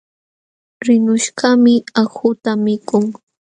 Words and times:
Rinqushkaqmi 0.85 1.73
akhuta 2.01 2.51
mikun. 2.63 3.03